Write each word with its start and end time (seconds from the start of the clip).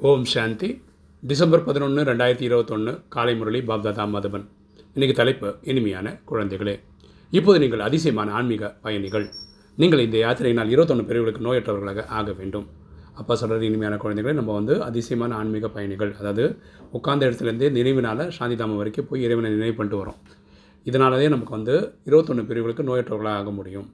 ஓம் 0.00 0.24
சாந்தி. 0.24 0.68
December 1.22 1.62
பதினொன்று 1.64 2.02
ரெண்டாயிரத்தி 2.02 2.40
இருபத்தொன்று 2.40 2.92
காலை 3.08 3.36
முரளி 3.36 3.60
பாப்தாதா 3.60 4.04
மதுபன் 4.14 4.44
இன்றைக்கி 4.94 5.12
தலைப்பு 5.12 5.54
இனிமையான 5.62 6.20
குழந்தைகளே. 6.30 6.74
இப்போது 7.30 7.58
நீங்கள் 7.58 7.80
அதிசயமான 7.80 8.32
ஆன்மீக 8.32 8.68
பயணிகள். 8.82 9.26
நீங்கள் 9.76 9.98
இந்த 9.98 10.16
யாத்திரையினால் 10.18 10.72
இருபத்தொன்று 10.74 11.04
பிரிவுகளுக்கு 11.04 11.46
நோயற்றவர்களாக 11.46 12.04
ஆக 12.18 12.32
வேண்டும். 12.32 12.66
அப்பா 13.14 13.34
சொல்கிறது 13.34 13.66
இனிமையான 13.66 13.96
குழந்தைகளே 13.96 14.32
நம்ம 14.32 14.52
வந்து 14.52 14.82
அதிசயமான 14.82 15.34
ஆன்மீக 15.34 15.68
பயணிகள். 15.68 16.14
அதாவது 16.20 16.58
உட்கார்ந்த 16.92 17.26
இடத்துலேருந்தே 17.30 17.70
நினைவினால் 17.78 18.24
சாந்திதாமம் 18.38 18.76
வரைக்கும் 18.76 19.08
போய் 19.10 19.22
இறைவனை 19.22 19.50
நினைவு 19.50 19.74
பண்ணிட்டு 19.74 20.02
வரோம். 20.04 20.20
இதனாலவே 20.84 21.28
நமக்கு 21.28 21.50
வந்து 21.50 21.76
இருபத்தொன்று 22.04 22.44
பிரிவுகளுக்கு 22.44 22.90
நோயற்றவர்களாக 22.90 23.40
ஆக 23.42 23.50
முடியும். 23.50 23.88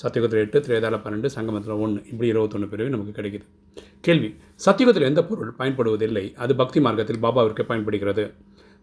சத்தியுகத்தில் 0.00 0.42
எட்டு 0.44 0.58
திரேதால 0.60 0.96
பன்னெண்டு 1.04 1.26
சங்கமத்தில் 1.26 1.74
ஒன்று 1.74 2.02
இப்படி 2.12 2.28
இருபத்தொன்று 2.30 2.68
பிரிவு 2.68 2.90
நமக்கு 2.90 3.22
கிடைக்குது. 3.22 3.46
கேள்வி 4.00 4.34
சத்தியுகத்தில் 4.66 5.08
எந்த 5.10 5.24
பொருள் 5.24 5.52
பயன்படுவதில்லை? 5.58 6.34
அது 6.34 6.56
பக்தி 6.56 6.80
மார்க்கத்தில் 6.80 7.22
பாபாவிற்கு 7.22 7.62
பயன்படுகிறது. 7.62 8.24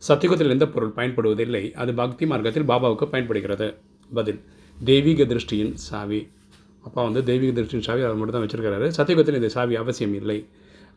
சத்தியுகத்தில் 0.08 0.50
எந்த 0.50 0.68
பொருள் 0.68 0.94
பயன்படுவதில்லை? 0.96 1.72
அது 1.72 1.94
பக்தி 1.94 2.26
மார்க்கத்தில் 2.26 2.64
பாபாவுக்கு 2.64 3.06
பயன்படுகிறது. 3.06 3.68
பதில் 4.14 4.42
தெய்வீக 4.84 5.24
திருஷ்டியின் 5.24 5.74
சாவி. 5.74 6.28
அப்பா 6.82 7.04
வந்து 7.04 7.24
தெய்வீக 7.24 7.62
திருஷ்டியின் 7.62 7.88
சாவி 7.88 8.02
அதை 8.02 8.16
மட்டும் 8.16 8.38
தான் 8.38 8.46
வச்சிருக்கிறாரு. 8.46 8.88
சத்தியுகத்தில் 8.98 9.36
இந்த 9.36 9.50
சாவி 9.50 9.76
அவசியம் 9.76 10.14
இல்லை. 10.14 10.48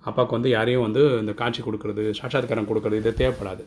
அப்பாவுக்கு 0.00 0.36
வந்து 0.36 0.50
யாரையும் 0.50 0.82
வந்து 0.82 1.18
இந்த 1.18 1.32
காட்சி 1.32 1.62
கொடுக்கறது 1.62 2.14
சாட்சாத்காரம் 2.22 2.68
கொடுக்கறது 2.68 2.94
இது 2.94 3.14
தேவைப்படாது. 3.18 3.64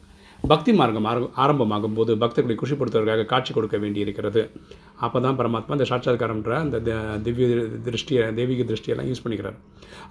பக்தி 0.47 0.73
மார்க்கம் 0.73 1.31
ஆரம்பமாகும் 1.35 1.93
போது 1.93 2.15
பக்தர்களை 2.15 2.57
குஷிப்படுத்துவதற்காக 2.57 3.25
காட்சி 3.25 3.53
கொடுக்க 3.53 3.77
வேண்டியிருக்கிறது. 3.77 4.49
அப்போ 4.95 5.19
தான் 5.19 5.37
பரமாத்மா 5.37 5.71
இந்த 5.71 5.83
சாட்சாத்காரம்ன்ற 5.83 6.53
அந்த 6.53 6.79
த- 6.79 7.17
திவ்ய 7.23 7.47
திருஷ்டியை 7.85 8.33
தெய்வீக 8.33 8.73
திருஷ்டியெல்லாம் 8.73 9.07
யூஸ் 9.07 9.23
பண்ணிக்கிறார். 9.23 9.55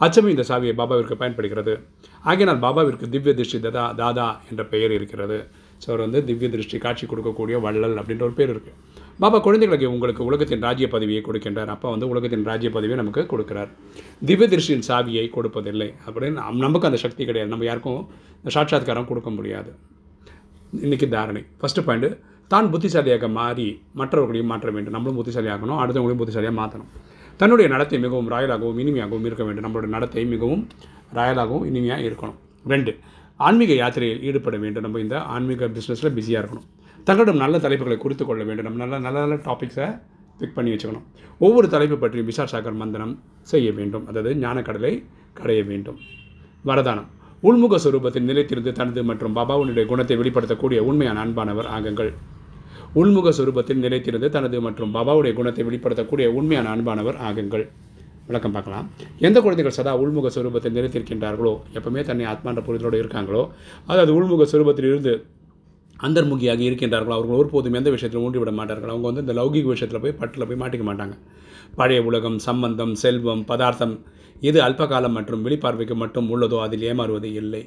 அச்சமே 0.01 0.29
இந்த 0.29 0.45
சாவியை 0.49 0.73
பாபாவிற்கு 0.81 1.15
பயன்படுகிறது. 1.15 1.81
ஆகையினால் 2.23 2.61
பாபாவிற்கு 2.61 3.09
திவ்ய 3.09 3.35
திருஷ்டி 3.35 3.59
ததா 3.59 3.95
தாதா 3.95 4.41
என்ற 4.51 4.65
பெயர் 4.65 4.93
இருக்கிறது. 4.93 5.47
ஸோ 5.79 5.89
அவர் 5.89 6.01
வந்து 6.01 6.25
திவ்ய 6.25 6.49
திருஷ்டி 6.49 6.79
காட்சி 6.79 7.07
கொடுக்கக்கூடிய 7.07 7.61
வள்ளல் 7.61 7.97
அப்படின்ற 7.97 8.23
ஒரு 8.23 8.33
பேர் 8.33 8.57
இருக்குது 8.57 8.73
பாபா 9.19 9.39
குழந்தைகளுக்கு 9.39 9.91
உங்களுக்கு 9.91 10.25
உலகத்தின் 10.25 10.61
ராஜ்ய 10.61 10.89
பதவியை 10.89 11.23
கொடுக்கின்றார். 11.27 11.67
அப்பா 11.67 11.91
வந்து 11.91 12.09
உலகத்தின் 12.09 12.45
ராஜ்ய 12.45 12.71
பதவியை 12.71 13.05
நமக்கு 13.05 13.21
கொடுக்கிறார். 13.21 13.69
திவ்ய 14.25 14.49
திருஷ்டியின் 14.49 14.83
சாவியை 14.89 15.31
கொடுப்பதில்லை 15.31 15.95
அப்படின்னு 16.07 16.39
நம்- 16.41 16.57
நமக்கு 16.57 16.87
அந்த 16.87 16.99
சக்தி 16.99 17.25
கிடையாது. 17.25 17.51
நம்ம 17.51 17.65
யாருக்கும் 17.65 18.09
இந்த 18.45 18.61
சாட்சாத்காரம் 18.61 19.05
கொடுக்க 19.05 19.31
முடியாது. 19.31 19.75
இன்றைக்கி 20.83 21.07
தாரணை. 21.09 21.41
ஃபஸ்ட்டு 21.61 21.83
பாயிண்ட்டு 21.87 22.09
தான் 22.53 22.69
புத்திசாலியாக 22.73 23.29
மாறி 23.37 23.67
மற்றவர்களையும் 24.01 24.49
மாற்ற 24.53 24.69
வேண்டும். 24.77 24.95
நம்மளும் 24.97 25.19
புத்திசாலியாகணும் 25.19 25.81
அடுத்தவங்களையும் 25.83 26.21
புத்திசாலியாக 26.23 26.57
மாற்றணும் 26.61 26.89
தன்னுடைய 27.41 27.67
நடத்தை 27.75 27.99
மிகவும் 28.05 28.29
ராயலாகவும் 28.33 28.79
இனிமையாகவும் 28.83 29.27
இருக்க 29.29 29.45
வேண்டும். 29.45 29.65
நம்மளோட 29.67 29.89
நடத்தை 29.97 30.25
மிகவும் 30.33 30.63
ராயலாகவும் 31.19 31.65
இனிமையாக 31.71 32.03
இருக்கணும். 32.09 32.39
ரெண்டு 32.73 32.93
ஆன்மீக 33.41 33.73
யாத்திரையில் 33.83 34.23
ஈடுபட 34.29 34.57
வேண்டும். 34.65 34.85
நம்ம 34.87 35.01
இந்த 35.07 35.19
ஆன்மீக 35.35 35.69
பிஸ்னஸில் 35.77 36.15
பிஸியாக 36.19 36.43
இருக்கணும். 36.43 36.67
தங்களிடம் 37.05 37.41
நல்ல 37.45 37.57
தலைப்புகளை 37.59 37.99
குறித்து 38.05 38.27
கொள்ள 38.27 38.43
வேண்டும். 38.45 38.67
நம்ம 38.69 38.79
நல்ல 38.85 38.99
நல்ல 39.07 39.19
நல்ல 39.25 39.35
டாபிக்ஸை 39.49 39.89
பிக் 40.39 40.55
பண்ணி 40.55 40.71
வச்சுக்கணும். 40.75 41.05
ஒவ்வொரு 41.39 41.69
தலைப்பு 41.69 41.99
பற்றியும் 41.99 42.31
விசார் 42.31 42.53
சாகர் 42.53 42.81
மந்தனம் 42.83 43.15
செய்ய 43.53 43.69
வேண்டும். 43.73 44.07
அதாவது 44.07 44.33
ஞானக்கடலை 44.35 44.95
கடைய 45.41 45.61
வேண்டும். 45.67 46.01
வரதானம். 46.71 47.09
உள்முக 47.49 47.79
சுரூபத்தில் 47.85 48.29
நிலைத்திருந்து 48.29 48.73
தனது 48.79 49.01
மற்றும் 49.09 49.35
பாபாவுனுடைய 49.39 49.85
குணத்தை 49.91 50.15
வெளிப்படுத்தக்கூடிய 50.21 50.79
உண்மையான 50.91 51.17
அன்பானவர் 51.25 51.69
ஆகுங்கள். 51.77 52.11
உள்முக 53.01 53.29
சுரூபத்தில் 53.39 53.83
நிலைத்திருந்து 53.85 54.29
தனது 54.37 54.59
மற்றும் 54.67 54.93
பாபாவுடைய 54.95 55.33
குணத்தை 55.39 55.65
வெளிப்படுத்தக்கூடிய 55.69 56.27
உண்மையான 56.39 56.69
அன்பானவர் 56.75 57.19
ஆகுங்கள். 57.29 57.65
விளக்கம் 58.29 58.55
பார்க்கலாம். 58.57 58.87
எந்த 59.27 59.39
குழந்தைகள் 59.45 59.77
சதா 59.79 59.93
உள்முக 60.03 60.31
சுரூபத்தில் 60.37 60.77
நிலைத்திருக்கின்றார்களோ 60.77 61.55
எப்பவுமே 61.77 62.03
தன்னை 62.11 62.27
ஆத்மான்ற 62.33 62.63
புரிதலோடு 62.69 63.01
இருக்காங்களோ 63.03 63.43
அதாவது 63.91 64.13
உள்முக 64.19 64.47
சுரூபத்தில் 64.53 64.89
இருந்து 64.93 65.13
அந்தர்முகியாக 66.01 66.61
இருக்கின்றார்களோ 66.69 67.15
அவர்கள் 67.17 67.39
ஒருபோதும் 67.41 67.77
எந்த 67.81 67.91
விஷயத்தில் 67.95 68.23
ஊன்றிவிட 68.27 68.53
மாட்டார்கள் 68.61 68.93
அவங்க 68.93 69.07
வந்து 69.11 69.25
இந்த 69.25 69.35
லௌகிக 69.41 69.67
விஷயத்தில் 69.75 70.03
போய் 70.05 70.19
பட்டில் 70.21 70.47
போய் 70.49 70.61
மாட்டிக்க 70.63 70.85
மாட்டாங்க. 70.91 71.15
பழைய 71.79 72.01
உலகம் 72.09 72.39
சம்பந்தம் 72.49 72.95
செல்வம் 73.03 73.43
பதார்த்தம் 73.51 73.95
எது 74.49 74.59
அல்பகாலம் 74.67 75.17
மற்றும் 75.19 75.45
வெளிப்பார்வைக்கு 75.47 75.97
மட்டும் 76.03 76.29
உள்ளதோ 76.35 76.59
அதில் 76.67 76.85
ஏமாறுவது 76.91 77.29
இல்லை. 77.43 77.63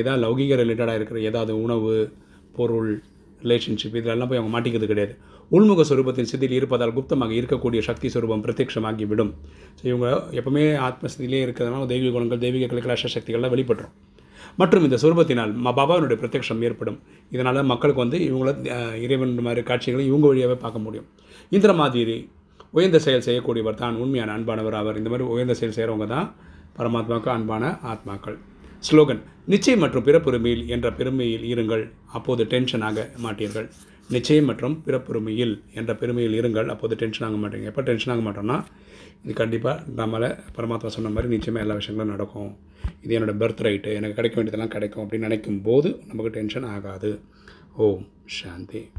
இதான் 0.00 0.20
லௌகிக 0.24 0.56
ரிலேட்டடாக 0.62 0.98
இருக்கிற 0.98 1.20
ஏதாவது 1.30 1.52
உணவு 1.64 1.94
பொருள் 2.58 2.90
ரிலேஷன்ஷிப் 3.44 3.96
இதெல்லாம் 4.00 4.30
போய் 4.30 4.40
அவங்க 4.40 4.52
மாட்டிக்கிறது 4.54 4.88
கிடையாது. 4.92 5.14
உள்முக 5.50 5.82
சுரூபத்தின் 5.88 6.30
சிதியில் 6.30 6.56
இருப்பதால் 6.58 6.94
குப்தமாக 6.96 7.32
இருக்கக்கூடிய 7.38 7.80
சக்தி 7.88 8.08
சுரூபம் 8.14 8.44
பிரத்யட்சமாகி 8.46 9.06
விடும் 9.10 9.32
ஸோ 9.78 9.84
இவங்க 9.90 10.08
எப்பவுமே 10.40 10.64
ஆத்மஸ்தியிலே 10.88 11.40
இருக்கிறதுனால 11.46 11.86
தெய்வீக 11.92 12.12
குணங்கள் 12.16 12.42
தெய்வீக 12.44 12.68
கலைக்கலாச 12.72 13.10
சக்திகள்லாம் 13.16 13.54
வெளிப்பட்டுரும். 13.54 13.94
மற்றும் 14.60 14.84
இந்த 14.86 14.96
சுரூபத்தினால் 15.02 15.52
ம 15.66 15.72
பாபாவினுடைய 15.78 16.18
பிரத்யக்ஷம் 16.22 16.62
ஏற்படும். 16.68 16.98
இதனால் 17.34 17.60
மக்களுக்கு 17.72 18.04
வந்து 18.04 18.18
இவங்கள 18.28 18.50
இறைவன் 19.04 19.34
மாதிரி 19.48 19.62
காட்சிகளை 19.70 20.04
இவங்க 20.10 20.26
வழியாகவே 20.32 20.58
பார்க்க 20.64 20.86
முடியும். 20.86 21.08
இந்திர 21.56 21.72
மாதிரி 21.82 22.16
உயர்ந்த 22.76 22.98
செயல் 23.06 23.26
செய்யக்கூடியவர் 23.26 23.80
தான் 23.82 23.96
உண்மையான 24.04 24.32
அன்பானவர் 24.36 24.76
அவர் 24.82 24.98
இந்த 25.00 25.10
மாதிரி 25.12 25.26
உயர்ந்த 25.34 25.54
செயல் 25.60 25.76
செய்கிறவங்க 25.76 26.06
தான் 26.14 26.28
பரமாத்மாவுக்கு 26.78 27.30
அன்பான 27.34 27.64
ஆத்மாக்கள். 27.92 28.36
ஸ்லோகன் 28.86 29.20
நிச்சயம் 29.52 29.82
மற்றும் 29.84 30.04
பிறப்புரிமையில் 30.06 30.64
என்ற 30.74 30.86
பெருமையில் 30.98 31.44
இருங்கள். 31.52 31.84
அப்போது 32.16 32.42
டென்ஷனாக 32.52 33.04
மாட்டீர்கள். 33.24 33.68
நிச்சயம் 34.08 34.44
மற்றும் 34.44 34.82
பிறப்புரிமையில் 34.86 35.60
என்ற 35.74 35.94
பெருமையில் 35.94 36.40
இருங்கள். 36.40 36.66
அப்போது 36.66 36.96
டென்ஷன் 36.96 37.28
ஆக 37.28 37.48
மாட்டீங்க. 37.48 37.62
எப்போ 37.62 37.82
டென்ஷன் 37.82 38.18
ஆக 38.18 38.30
மாட்டோம்னா 38.30 38.64
இது 39.24 39.32
கண்டிப்பாக 39.34 39.82
நம்மளை 39.96 40.38
பரமாத்மா 40.56 40.86
சொன்ன 40.86 41.08
மாதிரி 41.08 41.32
நிச்சயமாக 41.32 41.66
எல்லா 41.66 41.74
விஷயங்களும் 41.74 42.14
நடக்கும். 42.16 42.56
இது 43.02 43.18
என்னோடய 43.18 43.38
பர்த் 43.42 43.64
ரைட்டு 43.66 43.92
எனக்கு 43.94 44.14
கிடைக்க 44.14 44.40
வேண்டியதெல்லாம் 44.40 44.68
கிடைக்கும் 44.68 45.10
அப்படின்னு 45.10 45.18
நினைக்கும் 45.18 45.62
போது 45.62 46.00
நமக்கு 46.06 46.30
டென்ஷன் 46.30 46.62
ஆகாது. 46.62 47.20
ஓம் 47.76 48.06
சாந்தி. 48.24 48.88